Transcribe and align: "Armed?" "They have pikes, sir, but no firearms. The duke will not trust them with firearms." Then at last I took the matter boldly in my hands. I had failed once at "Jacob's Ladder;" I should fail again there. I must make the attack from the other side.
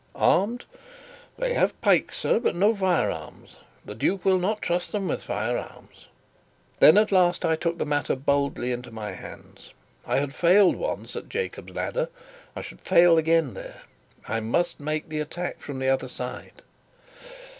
"Armed?" 0.15 0.65
"They 1.37 1.53
have 1.53 1.79
pikes, 1.79 2.17
sir, 2.17 2.39
but 2.39 2.55
no 2.55 2.73
firearms. 2.73 3.57
The 3.85 3.93
duke 3.93 4.25
will 4.25 4.39
not 4.39 4.59
trust 4.59 4.91
them 4.91 5.07
with 5.07 5.21
firearms." 5.21 6.07
Then 6.79 6.97
at 6.97 7.11
last 7.11 7.45
I 7.45 7.55
took 7.55 7.77
the 7.77 7.85
matter 7.85 8.15
boldly 8.15 8.71
in 8.71 8.83
my 8.91 9.11
hands. 9.11 9.75
I 10.07 10.17
had 10.17 10.33
failed 10.33 10.75
once 10.75 11.15
at 11.15 11.29
"Jacob's 11.29 11.75
Ladder;" 11.75 12.09
I 12.55 12.63
should 12.63 12.81
fail 12.81 13.19
again 13.19 13.53
there. 13.53 13.83
I 14.27 14.39
must 14.39 14.79
make 14.79 15.07
the 15.07 15.19
attack 15.19 15.59
from 15.59 15.77
the 15.77 15.89
other 15.89 16.07
side. 16.09 16.63